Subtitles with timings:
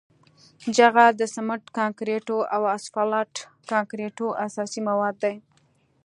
[0.75, 3.33] جغل د سمنټ کانکریټو او اسفالټ
[3.71, 5.35] کانکریټو اساسي مواد دي